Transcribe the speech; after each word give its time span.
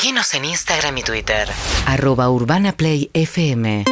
Seguinos 0.00 0.32
en 0.34 0.44
Instagram 0.44 0.96
y 0.98 1.02
Twitter. 1.02 1.48
Arroba 1.84 2.30
Urbana 2.30 2.70
Play 2.70 3.10
FM. 3.14 3.82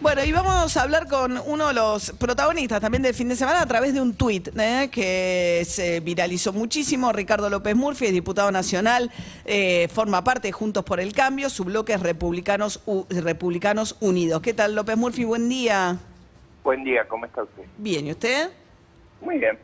Bueno, 0.00 0.24
y 0.24 0.30
vamos 0.30 0.76
a 0.76 0.82
hablar 0.82 1.08
con 1.08 1.36
uno 1.46 1.66
de 1.66 1.74
los 1.74 2.12
protagonistas 2.12 2.80
también 2.80 3.02
del 3.02 3.14
fin 3.14 3.28
de 3.28 3.34
semana 3.34 3.62
a 3.62 3.66
través 3.66 3.92
de 3.92 4.00
un 4.00 4.14
tuit 4.14 4.48
¿eh? 4.56 4.90
que 4.92 5.64
se 5.66 5.98
viralizó 5.98 6.52
muchísimo. 6.52 7.12
Ricardo 7.12 7.50
López 7.50 7.74
Murphy 7.74 8.06
es 8.06 8.12
diputado 8.12 8.52
nacional, 8.52 9.10
eh, 9.44 9.88
forma 9.92 10.22
parte 10.22 10.46
de 10.46 10.52
Juntos 10.52 10.84
por 10.84 11.00
el 11.00 11.12
Cambio, 11.12 11.50
su 11.50 11.64
bloque 11.64 11.94
es 11.94 12.00
Republicanos, 12.00 12.80
U- 12.86 13.06
Republicanos 13.10 13.96
Unidos. 13.98 14.40
¿Qué 14.40 14.54
tal, 14.54 14.76
López 14.76 14.96
Murphy? 14.96 15.24
Buen 15.24 15.48
día. 15.48 15.98
Buen 16.62 16.84
día, 16.84 17.08
¿cómo 17.08 17.26
está 17.26 17.42
usted? 17.42 17.64
Bien, 17.78 18.06
¿y 18.06 18.12
usted? 18.12 18.50
Muy 19.20 19.38
bien. 19.38 19.58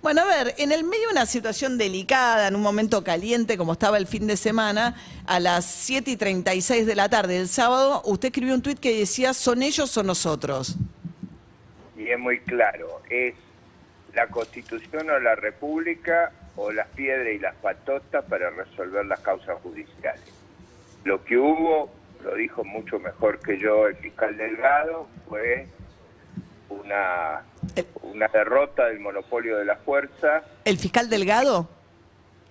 Bueno, 0.00 0.22
a 0.22 0.24
ver, 0.26 0.54
en 0.58 0.70
el 0.70 0.84
medio 0.84 1.06
de 1.08 1.12
una 1.12 1.26
situación 1.26 1.76
delicada, 1.76 2.46
en 2.46 2.54
un 2.54 2.62
momento 2.62 3.02
caliente 3.02 3.58
como 3.58 3.72
estaba 3.72 3.98
el 3.98 4.06
fin 4.06 4.28
de 4.28 4.36
semana, 4.36 4.94
a 5.26 5.40
las 5.40 5.64
7 5.64 6.12
y 6.12 6.16
36 6.16 6.86
de 6.86 6.94
la 6.94 7.08
tarde 7.08 7.38
del 7.38 7.48
sábado, 7.48 8.02
usted 8.04 8.28
escribió 8.28 8.54
un 8.54 8.62
tuit 8.62 8.78
que 8.78 8.96
decía, 8.96 9.34
¿son 9.34 9.60
ellos 9.60 9.96
o 9.96 10.04
nosotros? 10.04 10.76
Y 11.96 12.08
es 12.08 12.18
muy 12.18 12.38
claro, 12.40 13.02
es 13.10 13.34
la 14.14 14.28
Constitución 14.28 15.10
o 15.10 15.18
la 15.18 15.34
República 15.34 16.30
o 16.54 16.70
las 16.70 16.86
piedras 16.88 17.34
y 17.34 17.40
las 17.40 17.56
patotas 17.56 18.24
para 18.24 18.50
resolver 18.50 19.04
las 19.04 19.18
causas 19.18 19.60
judiciales. 19.62 20.22
Lo 21.02 21.24
que 21.24 21.38
hubo, 21.38 21.90
lo 22.22 22.36
dijo 22.36 22.62
mucho 22.62 23.00
mejor 23.00 23.40
que 23.40 23.58
yo 23.58 23.88
el 23.88 23.96
fiscal 23.96 24.36
Delgado, 24.36 25.08
fue 25.28 25.66
una, 26.70 27.42
una 28.12 28.28
derrota 28.28 28.86
del 28.86 29.00
monopolio 29.00 29.56
de 29.58 29.64
la 29.64 29.76
fuerza. 29.76 30.42
¿El 30.64 30.78
fiscal 30.78 31.08
Delgado? 31.08 31.68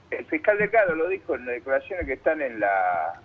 El 0.10 0.26
fiscal 0.26 0.58
Delgado 0.58 0.96
lo 0.96 1.10
dijo 1.10 1.36
en 1.36 1.46
las 1.46 1.56
declaraciones 1.56 2.06
que 2.06 2.14
están 2.14 2.42
en 2.42 2.60
la 2.60 3.22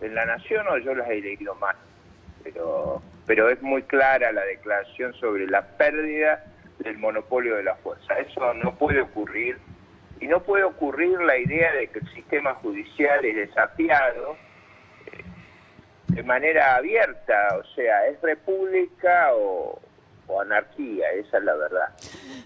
en 0.00 0.14
la 0.14 0.26
Nación 0.26 0.66
o 0.68 0.76
yo 0.78 0.94
las 0.94 1.08
he 1.08 1.20
leído 1.20 1.54
mal, 1.54 1.76
pero 2.42 3.00
pero 3.26 3.48
es 3.48 3.62
muy 3.62 3.82
clara 3.82 4.32
la 4.32 4.44
declaración 4.44 5.14
sobre 5.14 5.46
la 5.46 5.62
pérdida 5.62 6.44
del 6.78 6.98
monopolio 6.98 7.56
de 7.56 7.62
la 7.62 7.76
fuerza. 7.76 8.18
Eso 8.18 8.52
no 8.54 8.74
puede 8.76 9.00
ocurrir 9.00 9.58
y 10.20 10.26
no 10.26 10.42
puede 10.42 10.64
ocurrir 10.64 11.20
la 11.20 11.38
idea 11.38 11.72
de 11.72 11.88
que 11.88 12.00
el 12.00 12.08
sistema 12.12 12.54
judicial 12.54 13.24
es 13.24 13.36
desafiado 13.36 14.36
eh, 15.06 15.24
de 16.08 16.22
manera 16.22 16.76
abierta, 16.76 17.58
o 17.58 17.64
sea, 17.74 18.06
es 18.06 18.20
república 18.20 19.30
o, 19.34 19.80
o 20.26 20.40
anarquía, 20.40 21.10
esa 21.12 21.38
es 21.38 21.44
la 21.44 21.54
verdad. 21.54 21.88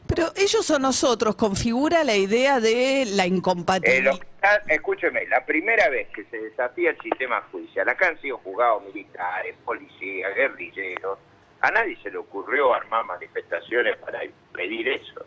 Pero 0.06 0.32
ellos 0.36 0.68
o 0.70 0.78
nosotros 0.78 1.34
configura 1.36 2.04
la 2.04 2.16
idea 2.16 2.60
de 2.60 3.04
la 3.14 3.24
Eh, 3.24 3.28
incompatibilidad. 3.28 4.14
está- 4.14 4.62
escúcheme, 4.68 5.26
la 5.26 5.44
primera 5.44 5.88
vez 5.88 6.08
que 6.08 6.24
se 6.24 6.38
desafía 6.38 6.90
el 6.90 6.98
sistema 7.00 7.42
judicial, 7.52 7.88
acá 7.88 8.08
han 8.08 8.20
sido 8.20 8.38
juzgados 8.38 8.82
militares, 8.84 9.54
policías, 9.64 10.34
guerrilleros, 10.34 11.18
a 11.60 11.70
nadie 11.70 11.96
se 12.02 12.10
le 12.10 12.18
ocurrió 12.18 12.72
armar 12.74 13.04
manifestaciones 13.04 13.96
para 13.98 14.24
impedir 14.24 14.88
eso. 14.88 15.24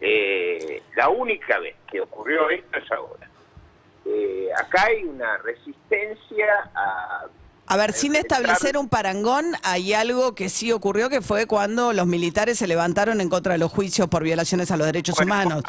Eh, 0.00 0.82
la 0.96 1.08
única 1.10 1.58
vez 1.58 1.76
que 1.90 2.00
ocurrió 2.00 2.48
esto 2.50 2.78
es 2.78 2.90
ahora. 2.92 3.28
Eh, 4.06 4.48
acá 4.56 4.84
hay 4.86 5.04
una 5.04 5.36
resistencia 5.38 6.70
a... 6.74 7.26
A 7.70 7.76
ver, 7.76 7.92
sin 7.92 8.16
establecer 8.16 8.76
un 8.76 8.88
parangón, 8.88 9.52
hay 9.62 9.92
algo 9.92 10.34
que 10.34 10.48
sí 10.48 10.72
ocurrió, 10.72 11.08
que 11.08 11.20
fue 11.20 11.46
cuando 11.46 11.92
los 11.92 12.04
militares 12.04 12.58
se 12.58 12.66
levantaron 12.66 13.20
en 13.20 13.28
contra 13.28 13.52
de 13.52 13.60
los 13.60 13.70
juicios 13.70 14.08
por 14.08 14.24
violaciones 14.24 14.72
a 14.72 14.76
los 14.76 14.88
derechos 14.88 15.14
Bueno, 15.14 15.34
humanos. 15.34 15.62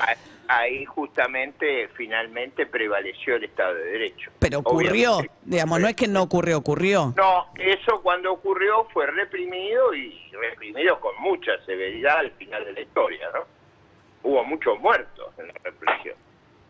Ahí 0.48 0.84
justamente 0.84 1.90
finalmente 1.96 2.66
prevaleció 2.66 3.36
el 3.36 3.44
Estado 3.44 3.76
de 3.76 3.84
Derecho. 3.84 4.32
Pero 4.40 4.60
ocurrió, 4.60 5.18
Obviamente. 5.18 5.36
digamos, 5.46 5.80
no 5.80 5.88
es 5.88 5.96
que 5.96 6.08
no 6.08 6.24
ocurrió, 6.24 6.58
ocurrió. 6.58 7.14
No, 7.16 7.46
eso 7.60 8.02
cuando 8.02 8.34
ocurrió 8.34 8.88
fue 8.92 9.06
reprimido 9.06 9.94
y 9.94 10.20
reprimido 10.32 11.00
con 11.00 11.14
mucha 11.22 11.52
severidad 11.68 12.18
al 12.18 12.32
final 12.32 12.66
de 12.66 12.74
la 12.74 12.82
historia, 12.82 13.28
¿no? 13.32 13.42
Hubo 14.24 14.44
muchos 14.44 14.80
muertos 14.80 15.28
en 15.38 15.50
la 15.50 15.54
represión. 15.64 16.16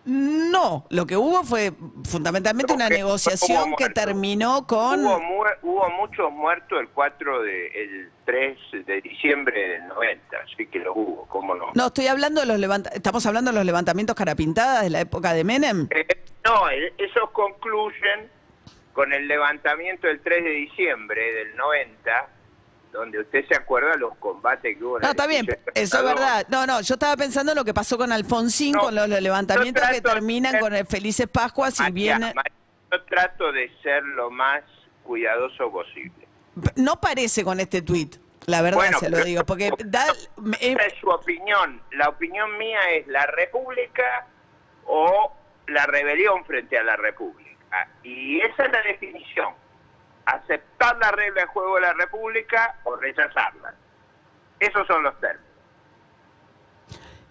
No, 0.06 0.86
lo 0.90 1.06
que 1.06 1.16
hubo 1.16 1.44
fue 1.44 1.72
fundamentalmente 2.10 2.74
una 2.74 2.90
negociación 2.90 3.76
que 3.76 3.90
terminó 3.90 4.66
con... 4.66 5.06
Hubo, 5.06 5.20
mu- 5.20 5.44
hubo 5.62 5.90
muchos 5.92 6.32
muertos 6.32 6.80
el 6.80 6.90
4 6.90 7.44
de, 7.44 7.68
el 7.68 8.10
3 8.26 8.58
de 8.86 9.02
diciembre 9.02 9.60
del 9.70 9.88
90, 9.90 10.38
así 10.44 10.66
que 10.68 10.80
lo 10.80 10.94
hubo, 10.94 11.28
¿cómo 11.28 11.54
no? 11.54 11.68
No, 11.76 11.88
estoy 11.88 12.08
hablando 12.08 12.42
de 12.42 12.48
los 12.48 12.58
levanta- 12.60 12.90
estamos 12.94 13.26
hablando 13.28 13.52
de 13.52 13.58
los 13.58 13.66
levantamientos 13.66 14.16
carapintadas 14.16 14.82
de 14.84 14.90
la 14.90 15.02
época 15.02 15.34
de 15.34 15.44
Menem. 15.44 15.88
Eh, 15.92 16.08
no, 16.46 16.68
esos 16.98 17.30
concluyen 17.32 18.30
con 18.94 19.14
el 19.14 19.28
levantamiento 19.28 20.08
del 20.08 20.20
3 20.22 20.44
de 20.44 20.50
diciembre 20.50 21.22
del 21.34 21.56
90, 21.56 22.28
donde 22.92 23.20
usted 23.22 23.46
se 23.48 23.56
acuerda 23.56 23.96
los 23.96 24.16
combates 24.18 24.78
que 24.78 24.84
hubo 24.84 24.98
en 24.98 25.04
No, 25.04 25.10
está 25.12 25.28
bien, 25.28 25.48
eso 25.74 25.98
es 25.98 26.04
verdad. 26.04 26.46
No, 26.50 26.66
no, 26.68 26.82
yo 26.82 26.96
estaba 26.96 27.16
pensando 27.16 27.54
en 27.54 27.58
lo 27.58 27.66
que 27.66 27.74
pasó 27.74 27.98
con 27.98 28.12
Alfonsín, 28.12 28.74
No, 28.74 28.82
con 28.82 28.96
los, 28.96 29.08
los 29.08 29.22
levantamientos 29.22 29.84
que 29.90 30.02
terminan 30.02 30.52
ser- 30.54 30.62
con 30.62 30.74
el 30.74 30.86
Felices 30.86 31.28
Pascuas 31.28 31.80
y 31.80 31.92
viene... 31.92 32.34
Yo 32.92 33.02
trato 33.04 33.52
de 33.54 33.72
ser 33.82 34.04
lo 34.04 34.30
más 34.30 34.62
cuidadoso 35.04 35.72
posible. 35.72 36.28
No 36.76 37.00
parece 37.00 37.46
con 37.46 37.62
este 37.62 37.82
tuit, 37.82 38.18
la 38.48 38.62
verdad 38.62 38.78
Bueno, 38.78 39.00
se 39.00 39.10
lo 39.10 39.24
digo, 39.24 39.46
porque 39.46 39.72
da... 39.86 40.06
eh, 40.60 40.76
es 40.86 40.94
su 41.00 41.08
opinión. 41.08 41.82
La 41.94 42.10
opinión 42.10 42.58
mía 42.58 42.80
es 42.92 43.08
la 43.08 43.26
república 43.28 44.28
o 44.86 45.32
la 45.68 45.86
rebelión 45.86 46.44
frente 46.44 46.78
a 46.78 46.84
la 46.84 46.98
república. 46.98 47.50
Y 48.04 48.42
esa 48.42 48.66
es 48.66 48.72
la 48.74 48.82
definición. 48.82 49.54
Aceptar 50.26 50.98
la 50.98 51.12
regla 51.12 51.42
de 51.42 51.48
juego 51.48 51.76
de 51.76 51.82
la 51.82 51.94
república 51.94 52.76
o 52.84 52.96
rechazarla. 52.96 53.74
Esos 54.60 54.86
son 54.88 55.04
los 55.04 55.20
términos. 55.20 55.46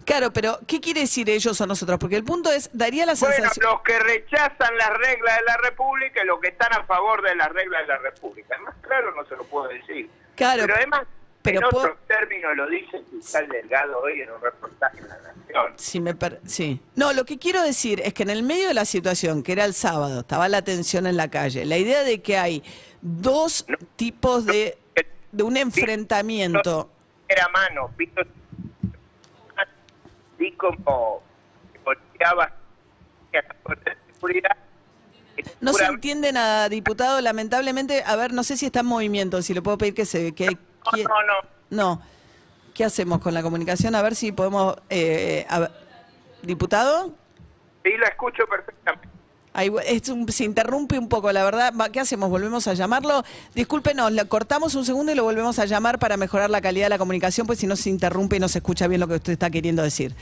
claro, 0.05 0.31
pero 0.33 0.59
¿qué 0.67 0.81
quiere 0.81 1.01
decir 1.01 1.29
ellos 1.29 1.59
o 1.61 1.65
nosotros? 1.67 1.97
Porque 1.99 2.17
el 2.17 2.23
punto 2.25 2.51
es, 2.51 2.69
daría 2.73 3.05
la 3.05 3.13
Bueno, 3.13 3.33
sensación... 3.35 3.65
los 3.71 3.81
que 3.81 3.97
rechazan 3.99 4.77
las 4.77 4.89
reglas 4.97 5.37
de 5.37 5.43
la 5.45 5.57
república 5.57 6.21
y 6.21 6.25
los 6.27 6.39
que 6.41 6.49
están 6.49 6.73
a 6.73 6.83
favor 6.83 7.21
de 7.21 7.35
las 7.35 7.49
reglas 7.49 7.81
de 7.83 7.87
la 7.87 7.97
república. 7.99 8.57
Más 8.59 8.75
claro 8.81 9.13
no 9.15 9.23
se 9.25 9.35
lo 9.37 9.43
puedo 9.45 9.69
decir. 9.69 10.09
Claro, 10.35 10.63
pero 10.63 10.75
además, 10.75 11.03
pero 11.41 11.59
en 11.61 11.69
puedo- 11.69 11.85
otros 11.85 11.97
términos 12.07 12.51
lo 12.55 12.67
dice 12.69 12.97
el 12.97 13.05
fiscal 13.05 13.47
Delgado 13.49 13.99
hoy 13.99 14.21
en 14.21 14.31
un 14.31 14.41
reportaje 14.41 14.99
en 14.99 15.07
La 15.07 15.17
Nación. 15.17 15.73
Si 15.77 15.99
me 15.99 16.13
per- 16.15 16.39
sí. 16.45 16.79
No, 16.95 17.13
lo 17.13 17.25
que 17.25 17.37
quiero 17.39 17.61
decir 17.63 18.01
es 18.03 18.13
que 18.13 18.23
en 18.23 18.29
el 18.29 18.43
medio 18.43 18.67
de 18.67 18.73
la 18.73 18.85
situación, 18.85 19.41
que 19.43 19.51
era 19.53 19.65
el 19.65 19.73
sábado, 19.73 20.21
estaba 20.21 20.47
la 20.49 20.61
tensión 20.63 21.07
en 21.07 21.17
la 21.17 21.29
calle, 21.29 21.65
la 21.65 21.77
idea 21.77 22.03
de 22.03 22.21
que 22.21 22.37
hay 22.37 22.63
dos 23.01 23.65
No. 23.67 23.77
tipos 23.95 24.45
de, 24.45 24.77
de 25.31 25.43
un 25.43 25.57
enfrentamiento. 25.57 26.89
Era 27.27 27.47
mano, 27.49 27.91
vi, 27.97 28.09
vi 30.37 30.51
como 30.53 31.21
golpeaba 31.83 32.51
seguridad. 34.13 34.57
No 35.59 35.73
se 35.73 35.85
entiende 35.85 36.31
nada, 36.33 36.69
diputado, 36.69 37.19
lamentablemente. 37.21 38.03
A 38.05 38.15
ver, 38.15 38.33
no 38.33 38.43
sé 38.43 38.57
si 38.57 38.67
está 38.67 38.81
en 38.81 38.85
movimiento, 38.87 39.41
si 39.41 39.53
le 39.53 39.61
puedo 39.61 39.77
pedir 39.77 39.93
que 39.93 40.05
se... 40.05 40.33
Que, 40.33 40.57
No, 40.93 41.01
no, 41.03 41.33
no. 41.69 42.01
¿Qué 42.73 42.85
hacemos 42.85 43.19
con 43.19 43.33
la 43.33 43.41
comunicación? 43.43 43.95
A 43.95 44.01
ver 44.01 44.15
si 44.15 44.31
podemos... 44.31 44.75
eh, 44.89 45.45
a. 45.49 45.69
¿Diputado? 46.41 47.13
sí 47.83 47.91
la 47.99 48.07
escucho 48.07 48.43
perfectamente. 48.47 49.07
Ahí, 49.53 49.69
es 49.85 50.07
un- 50.09 50.27
se 50.31 50.45
interrumpe 50.45 50.97
un 50.97 51.09
poco, 51.09 51.31
la 51.31 51.43
verdad. 51.43 51.73
¿Qué 51.91 51.99
hacemos? 51.99 52.29
¿Volvemos 52.29 52.67
a 52.67 52.73
llamarlo? 52.73 53.23
Discúlpenos, 53.53 54.11
le 54.11 54.25
cortamos 54.27 54.75
un 54.75 54.85
segundo 54.85 55.11
y 55.11 55.15
lo 55.15 55.23
volvemos 55.23 55.59
a 55.59 55.65
llamar 55.65 55.99
para 55.99 56.15
mejorar 56.15 56.49
la 56.49 56.61
calidad 56.61 56.85
de 56.85 56.89
la 56.91 56.97
comunicación, 56.97 57.45
pues 57.45 57.59
si 57.59 57.67
no 57.67 57.75
se 57.75 57.89
interrumpe 57.89 58.37
y 58.37 58.39
no 58.39 58.47
se 58.47 58.59
escucha 58.59 58.87
bien 58.87 59.01
lo 59.01 59.07
que 59.07 59.15
usted 59.15 59.33
está 59.33 59.49
queriendo 59.49 59.83
decir. 59.83 60.15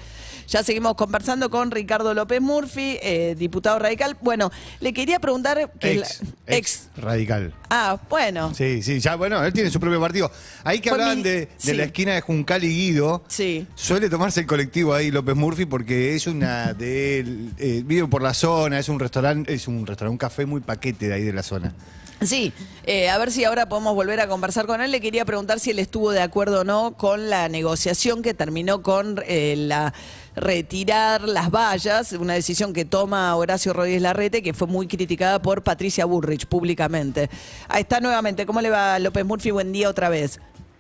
Ya 0.50 0.64
seguimos 0.64 0.96
conversando 0.96 1.50
con 1.50 1.70
Ricardo 1.70 2.14
López 2.14 2.42
Murphy, 2.42 2.98
eh, 3.04 3.36
diputado 3.38 3.78
radical. 3.78 4.18
Bueno, 4.22 4.52
le 4.80 4.94
quería 4.94 5.20
preguntar... 5.20 5.72
Que 5.80 5.94
Ex, 6.00 6.22
la- 6.48 6.56
ex 6.58 6.90
radical. 6.98 7.54
Ah, 7.70 8.00
bueno. 8.10 8.52
Sí, 8.56 8.82
sí, 8.82 9.00
ya, 9.00 9.16
bueno, 9.16 9.44
él 9.46 9.54
tiene 9.54 9.70
su 9.70 9.80
propio 9.80 10.02
partido. 10.02 10.32
Ahí 10.64 10.80
que 10.80 10.90
hablaban 10.90 11.18
mi- 11.18 11.24
de, 11.24 11.32
de 11.42 11.50
sí. 11.58 11.74
la 11.76 11.84
esquina 11.84 12.14
de 12.16 12.22
Juncal 12.22 12.64
y 12.64 12.70
Guido. 12.70 13.24
Sí. 13.28 13.68
Suele 13.76 14.10
tomarse 14.10 14.40
el 14.40 14.48
colectivo 14.48 14.94
ahí 14.96 15.12
López 15.12 15.36
Murphy 15.36 15.66
porque 15.66 16.16
es 16.16 16.26
una 16.26 16.74
de 16.74 17.20
él, 17.20 17.52
eh, 17.60 17.84
vive 17.86 18.08
por 18.08 18.24
la 18.24 18.34
zona, 18.34 18.80
es 18.80 18.90
un 18.90 19.00
restaurante, 19.00 19.54
es 19.54 19.68
un 19.68 19.86
restaurante, 19.86 20.12
un 20.14 20.18
café 20.18 20.48
muy 20.48 20.62
paquete 20.62 21.10
de 21.10 21.14
ahí 21.14 21.24
de 21.24 21.34
la 21.34 21.44
zona. 21.44 21.74
Sí, 22.22 22.52
eh, 22.84 23.10
a 23.10 23.18
ver 23.18 23.32
si 23.32 23.46
ahora 23.46 23.70
podemos 23.70 23.96
volver 23.96 24.20
a 24.20 24.28
conversar 24.28 24.66
con 24.66 24.82
él. 24.82 24.92
Le 24.92 25.00
quería 25.00 25.24
preguntar 25.24 25.60
si 25.60 25.72
él 25.72 25.80
estuvo 25.80 26.12
de 26.12 26.22
acuerdo 26.22 26.62
o 26.62 26.64
no 26.66 26.98
con 26.98 27.30
la 27.30 27.48
negociación 27.48 28.22
que 28.22 28.34
terminó 28.34 28.82
con 28.82 29.22
eh, 29.26 29.56
la 29.58 29.94
retirar 30.36 31.24
las 31.28 31.50
vallas, 31.50 32.14
una 32.14 32.34
decisión 32.34 32.74
que 32.74 32.86
toma 32.86 33.36
Horacio 33.36 33.74
Rodríguez 33.74 34.02
Larrete, 34.02 34.42
que 34.42 34.54
fue 34.54 34.68
muy 34.68 34.88
criticada 34.88 35.42
por 35.42 35.64
Patricia 35.64 36.06
Burrich 36.06 36.46
públicamente. 36.46 37.30
Ahí 37.68 37.82
está 37.82 38.00
nuevamente. 38.00 38.46
¿Cómo 38.46 38.62
le 38.62 38.70
va 38.70 39.00
López 39.00 39.26
Murphy? 39.26 39.52
Buen 39.52 39.72
día 39.72 39.90
otra 39.90 40.10
vez. 40.10 40.40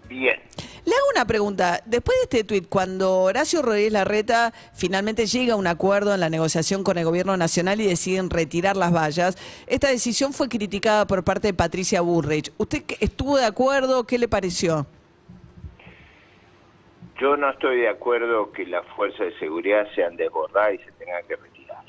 Bien. 0.10 0.40
Le 0.86 0.96
hago 0.96 1.06
una 1.14 1.26
pregunta. 1.26 1.82
Después 1.86 2.18
de 2.18 2.24
este 2.24 2.44
tuit, 2.44 2.68
cuando 2.68 3.20
Horacio 3.20 3.62
Rodríguez 3.62 3.94
Larreta 3.94 4.54
finalmente 4.74 5.28
llega 5.28 5.54
a 5.54 5.56
un 5.56 5.68
acuerdo 5.68 6.14
en 6.14 6.20
la 6.20 6.30
negociación 6.30 6.84
con 6.84 6.98
el 6.98 7.06
gobierno 7.06 7.38
nacional 7.38 7.80
y 7.80 7.88
deciden 7.88 8.30
retirar 8.30 8.76
las 8.76 8.94
vallas, 8.94 9.38
esta 9.68 9.90
decisión 9.90 10.34
fue 10.34 10.50
criticada 10.50 11.06
por 11.06 11.24
parte 11.24 11.48
de 11.50 11.54
Patricia 11.54 12.02
Burrich. 12.02 12.52
¿Usted 12.58 12.84
estuvo 13.00 13.38
de 13.38 13.46
acuerdo? 13.46 14.06
¿Qué 14.06 14.18
le 14.18 14.28
pareció? 14.28 14.88
Yo 17.22 17.38
no 17.38 17.50
estoy 17.52 17.82
de 17.82 17.90
acuerdo 17.90 18.52
que 18.52 18.66
las 18.66 18.86
fuerzas 18.96 19.20
de 19.20 19.40
seguridad 19.40 19.86
sean 19.94 20.16
desbordadas 20.16 20.76
y 20.76 20.78
se 20.78 20.92
tengan 20.94 21.22
que 21.28 21.36
retirar. 21.36 21.84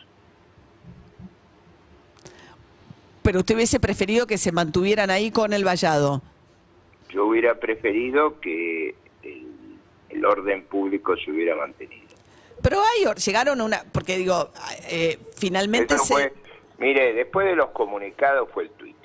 Pero 3.22 3.38
usted 3.38 3.54
hubiese 3.54 3.78
preferido 3.78 4.26
que 4.26 4.38
se 4.38 4.50
mantuvieran 4.50 5.08
ahí 5.08 5.30
con 5.30 5.52
el 5.52 5.64
vallado. 5.64 6.20
Yo 7.12 7.26
hubiera 7.26 7.54
preferido 7.58 8.40
que 8.40 8.94
el, 9.22 9.46
el 10.08 10.24
orden 10.24 10.64
público 10.64 11.16
se 11.16 11.30
hubiera 11.30 11.56
mantenido. 11.56 12.08
Pero 12.62 12.80
hay, 12.80 13.12
llegaron 13.14 13.60
a 13.60 13.64
una, 13.64 13.84
porque 13.92 14.16
digo, 14.16 14.50
eh, 14.88 15.18
finalmente 15.36 15.94
Eso 15.94 16.04
se... 16.04 16.12
fue, 16.12 16.32
mire, 16.78 17.14
después 17.14 17.46
de 17.46 17.56
los 17.56 17.70
comunicados 17.70 18.48
fue 18.52 18.64
el 18.64 18.70
tuit. 18.70 18.96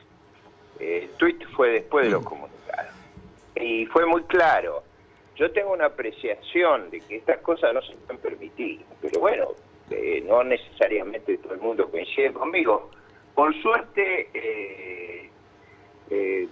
Eh, 0.80 1.07
El 1.10 1.18
tuit 1.18 1.42
fue 1.56 1.69
después 1.69 2.06
de 2.06 2.12
los 2.12 2.24
comunicados. 2.25 2.94
Y 3.56 3.86
fue 3.88 4.06
muy 4.06 4.24
claro. 4.24 4.84
Yo 5.38 5.51
tengo 5.51 5.72
una 5.74 5.86
apreciación 5.86 6.90
de 6.90 7.00
que 7.01 7.18
estas 7.18 7.40
cosas 7.40 7.74
no 7.74 7.81
se 7.81 7.94
pueden 7.94 8.22
permitir. 8.22 8.81
Pero 9.01 9.19
bueno, 9.19 9.48
eh, 9.90 10.24
no 10.25 10.44
necesariamente 10.44 11.38
todo 11.38 11.54
el 11.54 11.60
mundo 11.62 11.90
coincide 11.90 12.34
conmigo. 12.34 12.90
Por 13.34 13.54
suerte, 13.62 14.30
eh, 14.34 15.30
eh, 16.10 16.48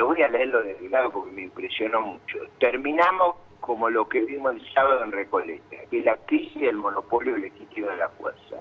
lo 0.00 0.06
voy 0.06 0.22
a 0.22 0.28
leer 0.28 0.48
lo 0.48 0.62
de 0.62 0.74
Delgado 0.76 1.10
porque 1.10 1.30
me 1.30 1.42
impresionó 1.42 2.00
mucho. 2.00 2.38
Terminamos 2.58 3.36
como 3.60 3.90
lo 3.90 4.08
que 4.08 4.20
vimos 4.20 4.54
el 4.54 4.72
sábado 4.72 5.04
en 5.04 5.12
Recoleta, 5.12 5.76
que 5.90 6.00
la 6.00 6.16
crisis 6.16 6.58
del 6.62 6.76
monopolio 6.76 7.36
legítimo 7.36 7.88
de 7.88 7.96
la 7.98 8.08
fuerza. 8.08 8.56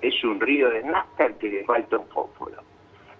Es 0.00 0.24
un 0.24 0.40
río 0.40 0.68
de 0.70 0.82
nafta 0.82 1.26
al 1.26 1.38
que 1.38 1.48
le 1.48 1.64
falta 1.64 1.98
un 1.98 2.08
fósforo. 2.08 2.56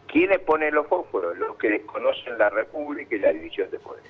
¿Quiénes 0.08 0.40
ponen 0.40 0.74
los 0.74 0.88
fósforos? 0.88 1.38
Los 1.38 1.54
que 1.56 1.68
desconocen 1.70 2.36
la 2.36 2.50
República 2.50 3.14
y 3.14 3.20
la 3.20 3.32
división 3.32 3.70
de 3.70 3.78
poder. 3.78 4.02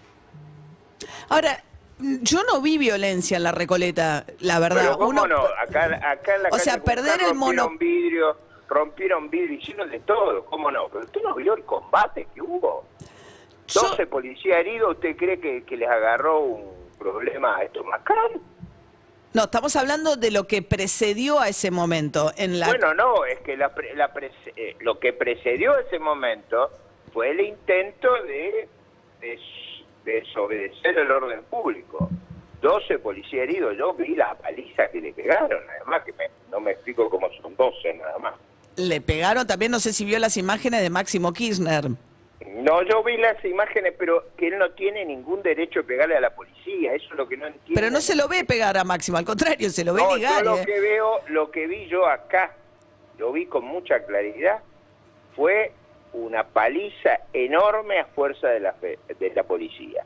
Ahora, 1.28 1.62
yo 1.98 2.42
no 2.44 2.62
vi 2.62 2.78
violencia 2.78 3.36
en 3.36 3.42
la 3.42 3.52
Recoleta, 3.52 4.24
la 4.40 4.58
verdad. 4.60 4.80
Pero 4.82 4.96
¿cómo 4.98 5.08
Uno- 5.10 5.26
no? 5.26 5.42
Acá, 5.60 5.84
acá 6.10 6.36
en 6.36 6.42
la 6.44 6.48
O 6.48 6.52
calle 6.52 6.64
sea, 6.64 6.82
perder 6.82 7.20
el 7.28 7.34
mono- 7.34 7.68
vidrio, 7.78 8.34
rompieron 8.68 9.28
vidrio, 9.28 9.58
hicieron 9.58 9.90
de 9.90 10.00
todo. 10.00 10.42
¿Cómo 10.46 10.70
no? 10.70 10.88
Pero 10.88 11.04
usted 11.04 11.20
no 11.22 11.34
vio 11.34 11.52
el 11.54 11.64
combate 11.64 12.26
que 12.34 12.40
hubo. 12.40 12.86
Yo- 13.74 13.82
12 13.82 14.06
policías 14.06 14.58
heridos, 14.58 14.92
¿usted 14.96 15.16
cree 15.16 15.40
que, 15.40 15.64
que 15.64 15.76
les 15.76 15.88
agarró 15.88 16.40
un 16.40 16.72
problema 16.98 17.56
a 17.56 17.62
estos 17.64 17.84
Macron? 17.86 18.40
No, 19.34 19.44
estamos 19.44 19.74
hablando 19.76 20.16
de 20.16 20.30
lo 20.30 20.46
que 20.46 20.60
precedió 20.62 21.40
a 21.40 21.48
ese 21.48 21.70
momento. 21.70 22.32
En 22.36 22.60
la... 22.60 22.66
Bueno, 22.66 22.92
no, 22.92 23.24
es 23.24 23.38
que 23.40 23.56
la 23.56 23.74
pre- 23.74 23.94
la 23.94 24.12
prece- 24.12 24.52
eh, 24.56 24.76
lo 24.80 24.98
que 25.00 25.12
precedió 25.14 25.78
ese 25.78 25.98
momento 25.98 26.70
fue 27.14 27.30
el 27.30 27.40
intento 27.40 28.08
de, 28.24 28.68
de 29.22 29.38
desobedecer 30.04 30.98
el 30.98 31.10
orden 31.10 31.42
público. 31.44 32.10
12 32.60 32.98
policías 32.98 33.42
heridos, 33.44 33.74
yo 33.76 33.92
vi 33.94 34.14
la 34.14 34.34
paliza 34.34 34.88
que 34.90 35.00
le 35.00 35.12
pegaron, 35.12 35.58
además 35.78 36.02
que 36.04 36.12
me- 36.12 36.30
no 36.50 36.60
me 36.60 36.72
explico 36.72 37.08
cómo 37.10 37.28
son 37.40 37.56
12 37.56 37.94
nada 37.94 38.18
más. 38.18 38.34
Le 38.76 39.00
pegaron 39.00 39.46
también, 39.46 39.72
no 39.72 39.80
sé 39.80 39.92
si 39.92 40.04
vio 40.04 40.18
las 40.18 40.36
imágenes 40.36 40.80
de 40.82 40.90
Máximo 40.90 41.32
Kirchner. 41.32 41.84
No, 42.46 42.82
yo 42.82 43.02
vi 43.02 43.16
las 43.16 43.42
imágenes, 43.44 43.94
pero 43.98 44.24
que 44.36 44.48
él 44.48 44.58
no 44.58 44.70
tiene 44.72 45.04
ningún 45.04 45.42
derecho 45.42 45.80
de 45.80 45.84
pegarle 45.84 46.16
a 46.16 46.20
la 46.20 46.34
policía, 46.34 46.94
eso 46.94 47.06
es 47.10 47.16
lo 47.16 47.28
que 47.28 47.36
no 47.36 47.46
entiendo. 47.46 47.72
Pero 47.74 47.90
no 47.90 48.00
se 48.00 48.14
lo 48.16 48.28
ve 48.28 48.44
pegar 48.44 48.76
a 48.76 48.84
Máximo, 48.84 49.18
al 49.18 49.24
contrario, 49.24 49.70
se 49.70 49.84
lo 49.84 49.94
ve 49.94 50.02
No, 50.02 50.16
ligar. 50.16 50.44
yo 50.44 50.50
lo 50.50 50.58
¿eh? 50.58 50.64
que 50.66 50.80
veo, 50.80 51.20
lo 51.28 51.50
que 51.50 51.66
vi 51.66 51.86
yo 51.88 52.06
acá, 52.06 52.54
lo 53.18 53.32
vi 53.32 53.46
con 53.46 53.64
mucha 53.64 54.04
claridad, 54.04 54.60
fue 55.36 55.72
una 56.12 56.44
paliza 56.46 57.20
enorme 57.32 57.98
a 58.00 58.06
fuerza 58.06 58.48
de 58.48 58.60
la, 58.60 58.72
fe- 58.74 58.98
de 59.18 59.30
la 59.34 59.42
policía. 59.44 60.04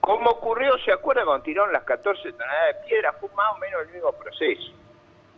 ¿Cómo 0.00 0.30
ocurrió? 0.30 0.76
¿Se 0.84 0.92
acuerda 0.92 1.24
cuando 1.24 1.42
tiraron 1.44 1.72
las 1.72 1.84
14 1.84 2.20
toneladas 2.32 2.76
de 2.82 2.88
piedra? 2.88 3.12
Fue 3.14 3.28
más 3.34 3.54
o 3.54 3.58
menos 3.58 3.82
el 3.86 3.94
mismo 3.94 4.12
proceso. 4.12 4.72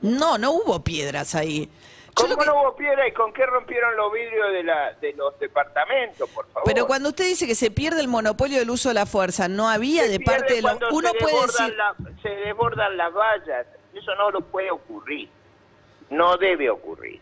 No, 0.02 0.36
no 0.38 0.52
hubo 0.52 0.82
piedras 0.82 1.34
ahí. 1.34 1.68
¿Cómo 2.16 2.36
que- 2.38 2.46
no 2.46 2.60
hubo 2.62 2.76
piedra 2.76 3.06
y 3.06 3.12
con 3.12 3.32
qué 3.32 3.44
rompieron 3.44 3.94
los 3.96 4.10
vidrios 4.12 4.50
de, 4.52 4.62
la, 4.62 4.92
de 4.94 5.12
los 5.12 5.38
departamentos, 5.38 6.28
por 6.30 6.46
favor? 6.48 6.62
Pero 6.64 6.86
cuando 6.86 7.10
usted 7.10 7.24
dice 7.26 7.46
que 7.46 7.54
se 7.54 7.70
pierde 7.70 8.00
el 8.00 8.08
monopolio 8.08 8.58
del 8.58 8.70
uso 8.70 8.88
de 8.88 8.94
la 8.94 9.04
fuerza, 9.06 9.48
no 9.48 9.68
había 9.68 10.02
Se 10.04 10.08
de 10.08 10.20
parte 10.20 10.54
de 10.54 10.62
los... 10.62 10.78
Uno 10.92 11.10
se 11.10 11.18
puede 11.18 11.42
decir... 11.42 11.76
la- 11.76 11.94
se 12.22 12.28
desbordan 12.30 12.96
las 12.96 13.12
vallas. 13.12 13.66
Eso 13.94 14.14
no 14.14 14.30
lo 14.30 14.40
puede 14.40 14.70
ocurrir. 14.70 15.28
No 16.10 16.36
debe 16.38 16.70
ocurrir. 16.70 17.20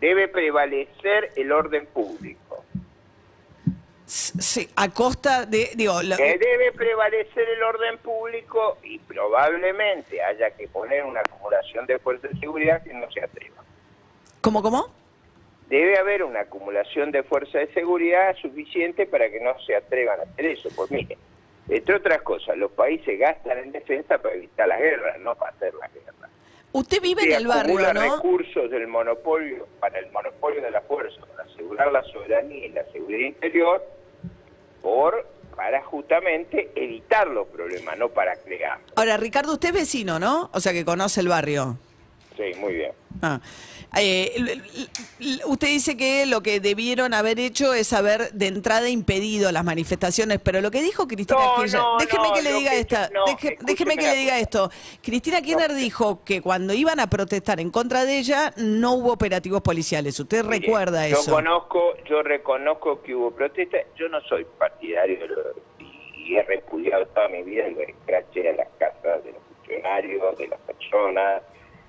Debe 0.00 0.28
prevalecer 0.28 1.32
el 1.36 1.50
orden 1.52 1.86
público. 1.86 2.62
Sí, 4.04 4.68
a 4.76 4.88
costa 4.90 5.46
de... 5.46 5.70
Digo, 5.74 5.98
Que 6.16 6.38
debe 6.38 6.72
prevalecer 6.72 7.48
el 7.48 7.62
orden 7.62 7.98
público 7.98 8.78
y 8.82 8.98
probablemente 8.98 10.22
haya 10.22 10.50
que 10.50 10.68
poner 10.68 11.04
una 11.04 11.20
acumulación 11.20 11.86
de 11.86 11.98
fuerzas 11.98 12.30
de 12.32 12.38
seguridad 12.38 12.82
que 12.84 12.92
no 12.94 13.10
se 13.10 13.24
atreva. 13.24 13.55
¿Cómo, 14.46 14.62
cómo? 14.62 14.86
Debe 15.68 15.98
haber 15.98 16.22
una 16.22 16.42
acumulación 16.42 17.10
de 17.10 17.24
fuerzas 17.24 17.66
de 17.66 17.74
seguridad 17.74 18.36
suficiente 18.40 19.04
para 19.04 19.28
que 19.28 19.40
no 19.40 19.58
se 19.66 19.74
atrevan 19.74 20.20
a 20.20 20.22
hacer 20.22 20.46
eso. 20.46 20.68
Pues 20.76 20.88
mire, 20.88 21.18
entre 21.68 21.96
otras 21.96 22.22
cosas, 22.22 22.56
los 22.56 22.70
países 22.70 23.18
gastan 23.18 23.58
en 23.58 23.72
defensa 23.72 24.18
para 24.18 24.36
evitar 24.36 24.68
las 24.68 24.78
guerras, 24.78 25.18
no 25.18 25.34
para 25.34 25.50
hacer 25.50 25.74
las 25.74 25.92
guerras. 25.92 26.30
Usted 26.70 27.00
vive 27.02 27.24
en 27.24 27.32
el 27.32 27.48
barrio, 27.48 27.92
¿no? 27.92 28.00
recursos 28.00 28.70
del 28.70 28.86
monopolio 28.86 29.66
para 29.80 29.98
el 29.98 30.12
monopolio 30.12 30.62
de 30.62 30.70
la 30.70 30.82
fuerza, 30.82 31.20
para 31.22 31.42
asegurar 31.50 31.90
la 31.90 32.04
soberanía 32.04 32.66
y 32.66 32.68
la 32.68 32.84
seguridad 32.92 33.26
interior, 33.26 33.84
por 34.80 35.26
para 35.56 35.82
justamente 35.82 36.70
evitar 36.76 37.26
los 37.26 37.48
problemas, 37.48 37.98
no 37.98 38.10
para 38.10 38.36
crear. 38.36 38.78
Ahora, 38.94 39.16
Ricardo, 39.16 39.54
usted 39.54 39.70
es 39.70 39.74
vecino, 39.74 40.20
¿no? 40.20 40.50
O 40.52 40.60
sea, 40.60 40.72
que 40.72 40.84
conoce 40.84 41.20
el 41.20 41.26
barrio. 41.26 41.78
Sí, 42.36 42.52
muy 42.60 42.74
bien. 42.74 42.92
Ah. 43.22 43.40
Eh, 43.96 44.58
usted 45.46 45.68
dice 45.68 45.96
que 45.96 46.26
lo 46.26 46.42
que 46.42 46.60
debieron 46.60 47.14
haber 47.14 47.38
hecho 47.40 47.72
es 47.72 47.92
haber 47.92 48.30
de 48.32 48.46
entrada 48.48 48.88
impedido 48.88 49.50
las 49.52 49.64
manifestaciones, 49.64 50.38
pero 50.42 50.60
lo 50.60 50.70
que 50.70 50.82
dijo 50.82 51.06
Cristina 51.06 51.40
No, 51.40 51.56
Kirchner, 51.56 51.80
no, 51.80 51.96
déjeme 51.98 52.28
no, 52.28 52.34
que 52.34 52.42
le 52.42 52.52
diga 52.52 52.70
que- 52.72 52.78
esta, 52.80 53.10
deje- 53.26 53.56
déjeme 53.60 53.96
que 53.96 54.02
le 54.06 54.16
diga 54.16 54.38
esto. 54.38 54.70
Cristina 55.02 55.40
Kirchner 55.40 55.74
dijo 55.74 56.22
que 56.24 56.42
cuando 56.42 56.74
iban 56.74 57.00
a 57.00 57.08
protestar 57.08 57.60
en 57.60 57.70
contra 57.70 58.04
de 58.04 58.18
ella 58.18 58.52
no 58.56 58.94
hubo 58.94 59.12
operativos 59.12 59.62
policiales. 59.62 60.18
¿Usted 60.20 60.44
Mire, 60.44 60.58
recuerda 60.66 61.08
yo 61.08 61.16
eso? 61.20 61.32
conozco, 61.32 61.94
yo 62.04 62.22
reconozco 62.22 63.02
que 63.02 63.14
hubo 63.14 63.30
protestas. 63.30 63.82
Yo 63.96 64.08
no 64.08 64.20
soy 64.22 64.44
partidario 64.58 65.18
de 65.20 65.28
lo- 65.28 65.42
y, 65.78 66.34
he 66.36 66.42
repudiado 66.42 67.06
toda 67.06 67.28
mi 67.28 67.42
vida 67.44 67.66
los 67.68 67.80
escraches 67.88 68.46
a 68.46 68.56
las 68.56 68.68
casas 68.78 69.24
de 69.24 69.32
los 69.32 69.40
funcionarios, 69.56 70.36
de 70.38 70.48
las 70.48 70.60
personas. 70.60 71.42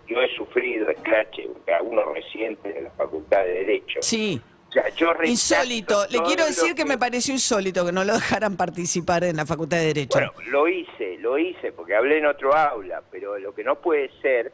Yo 0.08 0.22
he 0.22 0.36
sufrido 0.36 0.90
escraches, 0.90 1.48
algunos 1.78 2.14
recientes 2.14 2.76
en 2.76 2.86
la 2.86 2.92
Facultad 2.92 3.44
de 3.44 3.54
Derecho. 3.54 4.00
Sí. 4.02 4.42
O 4.70 4.72
sea, 4.72 4.90
yo 4.90 5.14
rechazo 5.14 5.32
Insólito. 5.32 6.06
Le 6.10 6.22
quiero 6.24 6.46
decir 6.46 6.76
que 6.76 6.86
me 6.86 6.98
pareció 6.98 7.34
insólito 7.34 7.86
que 7.86 7.92
no 7.92 8.04
lo 8.04 8.14
dejaran 8.14 8.58
participar 8.58 9.24
en 9.24 9.38
la 9.38 9.46
Facultad 9.46 9.78
de 9.78 9.88
Derecho. 9.88 10.20
Bueno, 10.20 10.34
lo 10.50 10.68
hice, 10.68 11.18
lo 11.20 11.38
hice 11.38 11.72
porque 11.72 11.96
hablé 11.96 12.20
en 12.20 12.26
otro 12.26 12.54
aula, 12.54 13.02
pero 13.12 13.38
lo 13.38 13.54
que 13.54 13.64
no 13.64 13.76
puede 13.76 14.10
ser 14.22 14.52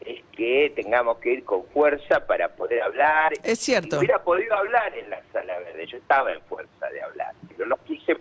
es 0.00 0.22
que 0.32 0.72
tengamos 0.74 1.18
que 1.18 1.32
ir 1.34 1.44
con 1.44 1.64
fuerza 1.66 2.26
para 2.26 2.48
poder 2.48 2.82
hablar. 2.82 3.32
Es 3.42 3.58
cierto. 3.60 3.96
Y 3.96 3.98
hubiera 4.00 4.22
podido 4.22 4.54
hablar 4.54 4.96
en 4.96 5.08
la 5.10 5.22
sala 5.32 5.58
verde, 5.60 5.86
yo 5.86 5.98
estaba 5.98 6.32
en 6.32 6.40
fuerza 6.42 6.88
de 6.90 7.02
hablar, 7.02 7.32
pero 7.48 7.66
no 7.66 7.76
quise 7.84 8.16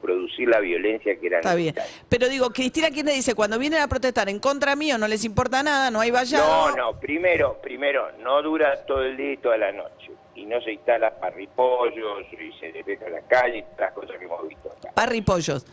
producir 0.00 0.48
la 0.48 0.60
violencia 0.60 1.18
que 1.18 1.26
era 1.26 1.38
Está 1.38 1.54
bien. 1.54 1.74
Pero 2.08 2.28
digo, 2.28 2.50
Cristina 2.50 2.90
Kirchner 2.90 3.14
dice, 3.14 3.34
cuando 3.34 3.58
vienen 3.58 3.80
a 3.80 3.88
protestar 3.88 4.28
en 4.28 4.38
contra 4.38 4.76
mío 4.76 4.98
no 4.98 5.06
les 5.08 5.24
importa 5.24 5.62
nada, 5.62 5.90
no 5.90 6.00
hay 6.00 6.10
vallado. 6.10 6.70
No, 6.70 6.76
no, 6.76 7.00
primero, 7.00 7.58
primero, 7.62 8.10
no 8.18 8.42
dura 8.42 8.84
todo 8.86 9.02
el 9.02 9.16
día 9.16 9.32
y 9.32 9.36
toda 9.36 9.56
la 9.56 9.72
noche. 9.72 10.12
Y 10.34 10.46
no 10.46 10.60
se 10.62 10.72
instala 10.72 11.10
parripollos 11.18 12.24
y 12.32 12.52
se 12.58 12.72
despeja 12.72 13.08
la 13.08 13.20
calle 13.22 13.58
y 13.58 13.62
todas 13.62 13.80
las 13.80 13.92
cosas 13.92 14.18
que 14.18 14.24
hemos 14.24 14.48
visto 14.48 14.70
acá. 14.70 14.92
Parripollos. 14.94 15.66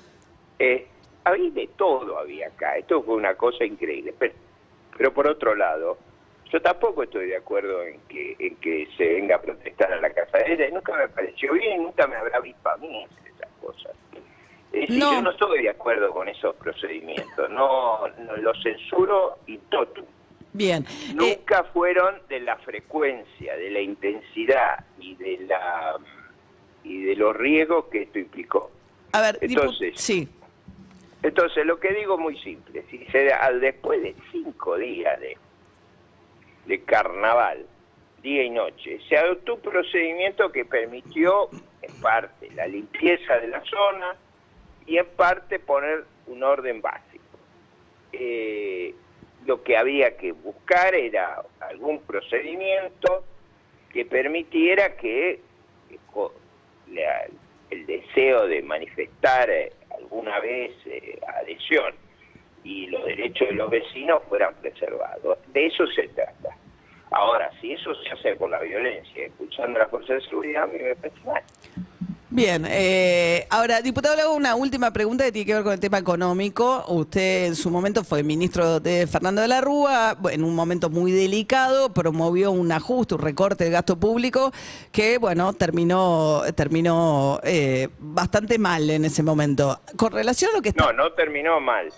Eh, 0.60 0.88
había 1.24 1.52
de 1.52 1.68
todo 1.78 2.18
había 2.18 2.48
acá. 2.48 2.78
Esto 2.78 3.02
fue 3.04 3.16
una 3.16 3.36
cosa 3.36 3.64
increíble. 3.64 4.14
Pero, 4.18 4.34
pero 4.98 5.14
por 5.14 5.28
otro 5.28 5.56
lado, 5.56 5.98
yo 6.52 6.62
tampoco 6.62 7.04
estoy 7.04 7.28
de 7.28 7.38
acuerdo 7.38 7.84
en 7.84 8.00
que 8.08 8.36
en 8.40 8.56
que 8.58 8.88
se 8.98 9.06
venga 9.06 9.36
a 9.36 9.42
protestar 9.42 9.92
a 9.92 10.02
la 10.02 10.10
casa 10.10 10.38
de 10.40 10.54
ella. 10.54 10.70
Nunca 10.72 10.96
me 10.96 11.08
pareció 11.10 11.54
bien, 11.54 11.84
nunca 11.84 12.08
me 12.08 12.16
habrá 12.16 12.40
visto 12.40 12.70
a 12.70 12.78
mí 12.78 13.04
hacer 13.04 13.32
esas 13.34 13.52
cosas. 13.62 13.92
Es 14.88 14.94
decir, 14.94 15.04
No. 15.04 15.14
yo 15.16 15.22
no 15.22 15.32
estoy 15.32 15.62
de 15.64 15.70
acuerdo 15.70 16.12
con 16.12 16.30
esos 16.30 16.56
procedimientos. 16.56 17.50
No, 17.50 18.08
no 18.08 18.38
los 18.38 18.62
censuro 18.64 19.38
y 19.46 19.58
totum. 19.58 20.06
Bien. 20.54 20.86
Eh, 21.10 21.14
Nunca 21.14 21.66
fueron 21.66 22.16
de 22.30 22.40
la 22.40 22.56
frecuencia, 22.58 23.56
de 23.58 23.70
la 23.70 23.82
intensidad 23.82 24.86
y 25.00 25.16
de 25.16 25.40
la 25.46 25.98
y 26.84 27.02
de 27.04 27.16
los 27.18 27.36
riesgos 27.36 27.86
que 27.92 28.04
esto 28.04 28.18
implicó. 28.20 28.72
A 29.12 29.20
ver, 29.22 29.38
Entonces, 29.42 29.94
sí. 30.00 30.30
Entonces, 31.22 31.66
lo 31.66 31.80
que 31.82 31.94
digo 31.94 32.14
es 32.16 32.20
muy 32.22 32.38
simple. 32.40 32.86
Si 32.90 33.04
se, 33.08 33.34
al 33.34 33.60
después 33.60 34.02
de 34.02 34.16
cinco 34.32 34.78
días 34.78 35.20
de, 35.20 35.38
de 36.66 36.82
carnaval, 36.84 37.66
día 38.22 38.44
y 38.44 38.50
noche, 38.52 39.02
se 39.10 39.18
adoptó 39.18 39.56
un 39.56 39.62
procedimiento 39.62 40.50
que 40.52 40.64
permitió, 40.64 41.50
en 41.82 41.94
parte, 42.02 42.50
la 42.56 42.68
limpieza 42.68 43.38
de 43.40 43.50
la 43.50 43.62
zona 43.66 44.16
y, 44.88 44.98
en 44.98 45.06
parte, 45.06 45.60
poner 45.60 46.06
un 46.26 46.44
orden 46.44 46.82
básico. 46.82 47.24
Eh, 48.12 48.96
lo 49.46 49.64
que 49.64 49.78
había 49.78 50.18
que 50.18 50.32
buscar 50.32 50.96
era 50.96 51.44
algún 51.60 52.02
procedimiento 52.02 53.24
que 53.92 54.06
permitiera 54.06 54.96
que 54.98 55.40
eh, 56.96 57.30
el 57.70 57.86
deseo 57.86 58.48
de 58.48 58.62
manifestar 58.62 59.50
eh, 59.50 59.72
alguna 59.96 60.40
vez 60.40 60.72
eh, 60.86 61.20
adhesión 61.28 61.94
y 62.64 62.88
los 62.88 63.06
derechos 63.06 63.50
de 63.50 63.56
los 63.56 63.70
vecinos 63.70 64.22
fueran 64.28 64.54
preservados. 64.56 65.38
De 65.54 65.68
eso 65.68 65.86
se 65.88 66.08
trata. 66.10 66.56
Ahora, 67.12 67.50
si 67.62 67.74
eso 67.74 67.96
se 67.96 68.10
hace 68.10 68.36
con 68.36 68.52
la 68.52 68.60
violencia, 68.60 69.26
escuchando 69.26 69.80
a 69.82 69.88
las 69.92 70.08
de 70.08 70.22
seguridad, 70.22 70.64
a 70.64 70.68
mí 70.68 70.80
me 70.80 70.96
parece 70.96 71.20
mal. 71.26 71.44
Bien, 72.38 72.68
eh, 72.70 73.48
ahora, 73.50 73.82
diputado, 73.82 74.16
le 74.16 74.22
hago 74.22 74.36
una 74.36 74.56
última 74.56 74.94
pregunta 74.94 75.24
que 75.24 75.32
tiene 75.32 75.48
que 75.48 75.56
ver 75.56 75.64
con 75.64 75.74
el 75.74 75.80
tema 75.80 75.98
económico. 75.98 76.86
Usted 76.88 77.46
en 77.46 77.56
su 77.56 77.72
momento 77.72 78.04
fue 78.04 78.22
ministro 78.22 78.80
de 78.80 79.08
Fernando 79.08 79.42
de 79.42 79.48
la 79.48 79.60
Rúa, 79.60 80.16
en 80.30 80.44
un 80.44 80.54
momento 80.54 80.92
muy 80.92 81.12
delicado, 81.12 81.92
promovió 81.92 82.52
un 82.52 82.72
ajuste, 82.72 83.16
un 83.16 83.22
recorte 83.22 83.64
del 83.64 83.74
gasto 83.74 84.00
público 84.00 84.52
que, 84.92 85.18
bueno, 85.18 85.54
terminó, 85.54 86.44
terminó 86.56 87.40
eh, 87.44 87.88
bastante 87.98 88.60
mal 88.60 88.88
en 88.88 89.06
ese 89.06 89.24
momento. 89.24 89.80
Con 89.96 90.12
relación 90.12 90.52
a 90.52 90.58
lo 90.58 90.62
que 90.62 90.70
está... 90.70 90.86
No, 90.86 90.94
no 90.94 91.14
terminó 91.14 91.60
mal. 91.60 91.92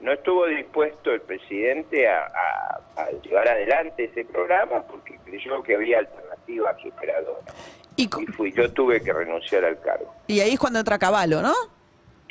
No 0.00 0.10
estuvo 0.14 0.46
dispuesto 0.46 1.10
el 1.10 1.20
presidente 1.20 2.08
a 2.08 2.80
llevar 3.22 3.46
adelante 3.46 4.04
ese 4.04 4.24
programa 4.24 4.84
porque 4.84 5.18
creyó 5.22 5.62
que 5.62 5.74
había 5.74 5.98
alternativas 5.98 6.80
superadoras. 6.80 7.81
Y, 7.96 8.08
fui, 8.08 8.52
yo 8.52 8.70
tuve 8.72 9.02
que 9.02 9.12
renunciar 9.12 9.64
al 9.64 9.80
cargo. 9.80 10.12
y 10.26 10.40
ahí 10.40 10.52
es 10.52 10.58
cuando 10.58 10.78
entra 10.78 10.98
Caballo, 10.98 11.42
¿no? 11.42 11.54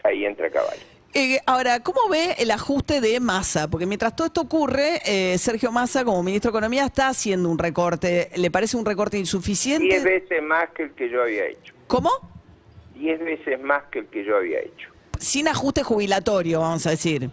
Ahí 0.03 0.25
entra 0.25 0.49
caballo. 0.49 0.81
Eh, 1.13 1.39
ahora, 1.45 1.81
¿cómo 1.81 1.99
ve 2.09 2.35
el 2.37 2.51
ajuste 2.51 3.01
de 3.01 3.19
Massa? 3.19 3.69
Porque 3.69 3.85
mientras 3.85 4.15
todo 4.15 4.27
esto 4.27 4.41
ocurre, 4.41 5.01
eh, 5.05 5.37
Sergio 5.37 5.71
Massa, 5.71 6.05
como 6.05 6.23
ministro 6.23 6.51
de 6.51 6.57
Economía, 6.57 6.85
está 6.85 7.09
haciendo 7.09 7.49
un 7.49 7.57
recorte. 7.57 8.29
¿Le 8.35 8.49
parece 8.49 8.77
un 8.77 8.85
recorte 8.85 9.17
insuficiente? 9.17 9.87
Diez 9.87 10.03
veces 10.03 10.41
más 10.41 10.69
que 10.69 10.83
el 10.83 10.91
que 10.91 11.09
yo 11.09 11.21
había 11.21 11.47
hecho. 11.47 11.73
¿Cómo? 11.87 12.09
Diez 12.95 13.19
veces 13.19 13.59
más 13.61 13.83
que 13.91 13.99
el 13.99 14.07
que 14.07 14.23
yo 14.23 14.37
había 14.37 14.59
hecho. 14.59 14.89
Sin 15.19 15.49
ajuste 15.49 15.83
jubilatorio, 15.83 16.61
vamos 16.61 16.87
a 16.87 16.91
decir. 16.91 17.29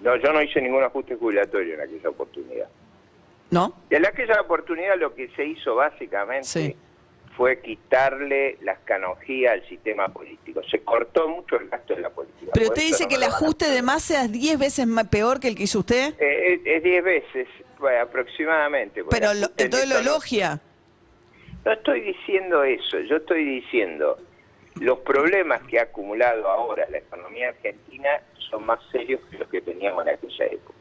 No, 0.00 0.16
yo 0.16 0.32
no 0.32 0.42
hice 0.42 0.62
ningún 0.62 0.82
ajuste 0.82 1.16
jubilatorio 1.16 1.74
en 1.74 1.80
aquella 1.82 2.08
oportunidad. 2.08 2.68
¿No? 3.50 3.74
En 3.90 4.04
aquella 4.06 4.40
oportunidad 4.40 4.96
lo 4.98 5.14
que 5.14 5.28
se 5.36 5.44
hizo 5.44 5.74
básicamente 5.76 6.44
Sí. 6.48 6.76
fue 7.36 7.60
quitarle 7.60 8.58
las 8.62 8.78
canonjías 8.80 9.52
al 9.54 9.68
sistema 9.68 10.08
político. 10.08 10.60
Se 10.70 10.80
cortó 10.82 11.28
mucho 11.28 11.56
el 11.56 11.68
gasto 11.68 11.94
de 11.94 12.00
la 12.02 12.10
política. 12.10 12.50
Pero 12.54 12.66
usted 12.68 12.82
dice 12.82 13.04
no 13.04 13.08
que 13.08 13.14
el 13.16 13.22
ajuste 13.24 13.68
de 13.70 13.82
Massa 13.82 14.24
es 14.24 14.32
10 14.32 14.58
veces 14.58 14.86
más 14.86 15.08
peor 15.08 15.40
que 15.40 15.48
el 15.48 15.54
que 15.56 15.64
hizo 15.64 15.80
usted. 15.80 16.14
Eh, 16.18 16.54
es- 16.54 16.60
es 16.64 16.82
10 16.82 17.04
veces, 17.04 17.48
bueno, 17.78 18.00
aproximadamente. 18.02 19.04
Pero 19.10 19.34
lo- 19.34 19.48
entonces 19.56 19.88
lo 19.88 19.98
elogia. 19.98 20.60
No 21.64 21.72
estoy 21.72 22.00
diciendo 22.02 22.62
eso, 22.64 22.98
yo 23.00 23.16
estoy 23.16 23.44
diciendo 23.44 24.16
los 24.80 24.98
problemas 25.00 25.62
que 25.62 25.78
ha 25.78 25.84
acumulado 25.84 26.48
ahora 26.48 26.84
la 26.90 26.98
economía 26.98 27.50
argentina 27.50 28.08
son 28.50 28.66
más 28.66 28.80
serios 28.90 29.20
que 29.30 29.38
los 29.38 29.48
que 29.48 29.60
teníamos 29.60 30.04
en 30.06 30.14
aquella 30.14 30.46
época. 30.46 30.73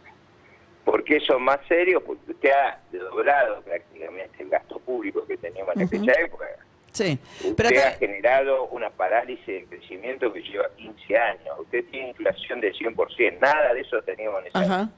¿Por 0.85 1.03
qué 1.03 1.19
son 1.21 1.43
más 1.43 1.59
serios? 1.67 2.03
Porque 2.03 2.31
usted 2.31 2.51
ha 2.51 2.79
doblado 2.91 3.61
prácticamente 3.61 4.43
el 4.43 4.49
gasto 4.49 4.79
público 4.79 5.25
que 5.25 5.37
teníamos 5.37 5.75
en 5.75 5.83
aquella 5.83 6.13
época. 6.19 6.45
Sí. 6.91 7.17
Usted 7.43 7.55
Pero 7.55 7.69
ha 7.79 7.87
acá- 7.87 7.97
generado 7.99 8.65
una 8.67 8.89
parálisis 8.89 9.45
de 9.47 9.65
crecimiento 9.65 10.31
que 10.31 10.41
lleva 10.43 10.69
15 10.75 11.17
años. 11.17 11.59
Usted 11.59 11.85
tiene 11.89 12.09
inflación 12.09 12.61
del 12.61 12.73
100%. 12.75 13.39
Nada 13.39 13.73
de 13.73 13.81
eso 13.81 14.01
teníamos 14.03 14.41
en 14.41 14.47
esa 14.47 14.59
Ajá. 14.59 14.89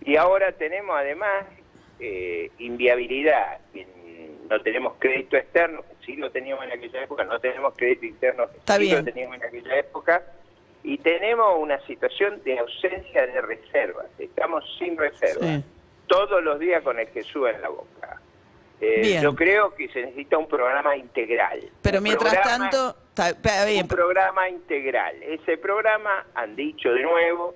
y 0.00 0.16
ahora 0.16 0.50
tenemos 0.52 0.96
además 0.98 1.44
eh, 2.00 2.50
inviabilidad. 2.58 3.58
No 4.48 4.60
tenemos 4.62 4.94
crédito 4.98 5.36
externo, 5.36 5.82
que 5.82 6.06
sí 6.06 6.16
lo 6.16 6.30
teníamos 6.32 6.64
en 6.64 6.72
aquella 6.72 7.04
época, 7.04 7.22
no 7.22 7.38
tenemos 7.38 7.72
crédito 7.76 8.06
interno, 8.06 8.50
que 8.50 8.56
Está 8.58 8.76
sí 8.78 8.82
bien. 8.82 8.96
lo 8.96 9.04
teníamos 9.04 9.36
en 9.36 9.44
aquella 9.44 9.78
época. 9.78 10.22
Y 10.82 10.98
tenemos 10.98 11.58
una 11.58 11.78
situación 11.86 12.42
de 12.44 12.58
ausencia 12.58 13.26
de 13.26 13.40
reservas. 13.42 14.06
Estamos 14.18 14.64
sin 14.78 14.96
reservas. 14.96 15.46
Sí. 15.60 15.64
Todos 16.06 16.42
los 16.42 16.58
días 16.58 16.82
con 16.82 16.98
el 16.98 17.06
Jesús 17.08 17.48
en 17.54 17.60
la 17.62 17.68
boca. 17.68 18.20
Eh, 18.80 19.20
yo 19.22 19.34
creo 19.34 19.74
que 19.74 19.88
se 19.88 20.00
necesita 20.00 20.38
un 20.38 20.48
programa 20.48 20.96
integral. 20.96 21.60
Pero 21.82 21.98
Un 21.98 22.04
mientras 22.04 22.32
programa- 22.34 22.70
tanto... 22.70 22.96
Está, 23.10 23.30
está 23.30 23.64
bien, 23.66 23.82
un 23.82 23.88
programa 23.88 24.48
integral. 24.48 25.22
Ese 25.22 25.58
programa 25.58 26.24
han 26.34 26.56
dicho 26.56 26.90
de 26.90 27.02
nuevo 27.02 27.54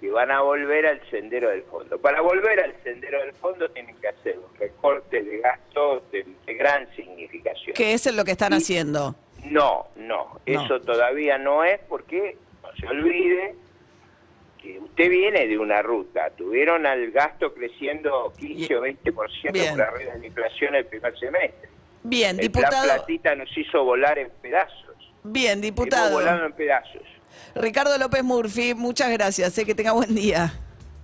que 0.00 0.10
van 0.10 0.30
a 0.32 0.40
volver 0.40 0.86
al 0.86 1.00
sendero 1.08 1.50
del 1.50 1.62
fondo. 1.62 1.98
Para 1.98 2.20
volver 2.20 2.58
al 2.60 2.74
sendero 2.82 3.20
del 3.20 3.32
fondo 3.34 3.68
tienen 3.70 3.94
que 3.98 4.08
hacer 4.08 4.36
un 4.38 4.58
recorte 4.58 5.22
de 5.22 5.38
gastos 5.38 6.02
de, 6.10 6.26
de 6.44 6.54
gran 6.54 6.88
significación. 6.96 7.74
eso 7.78 8.10
es 8.10 8.16
lo 8.16 8.24
que 8.24 8.32
están 8.32 8.52
Y- 8.52 8.56
haciendo. 8.56 9.14
No, 9.44 9.86
no, 9.94 10.40
eso 10.44 10.80
todavía 10.80 11.38
no 11.38 11.62
es 11.62 11.78
porque 11.88 12.36
se 12.78 12.86
olvide 12.86 13.54
que 14.60 14.78
usted 14.78 15.10
viene 15.10 15.46
de 15.46 15.58
una 15.58 15.82
ruta. 15.82 16.30
Tuvieron 16.36 16.86
al 16.86 17.10
gasto 17.10 17.52
creciendo 17.54 18.32
15 18.38 18.76
o 18.76 18.82
20% 18.82 19.52
Bien. 19.52 19.74
por 19.74 19.82
arriba 19.82 20.12
de 20.14 20.18
la 20.20 20.26
inflación 20.26 20.74
el 20.74 20.86
primer 20.86 21.18
semestre. 21.18 21.68
Bien, 22.02 22.38
El 22.40 22.50
plan 22.50 22.64
diputado. 22.70 22.94
Platita 22.94 23.34
nos 23.34 23.56
hizo 23.56 23.84
volar 23.84 24.18
en 24.18 24.30
pedazos. 24.42 24.96
Bien, 25.24 25.52
Hemos 25.52 25.62
diputado. 25.62 26.12
volado 26.12 26.46
en 26.46 26.52
pedazos. 26.52 27.02
Ricardo 27.54 27.96
López 27.98 28.22
Murphy, 28.22 28.74
muchas 28.74 29.10
gracias. 29.10 29.52
Sé 29.52 29.64
que 29.66 29.74
tenga 29.74 29.92
buen 29.92 30.14
día. 30.14 30.52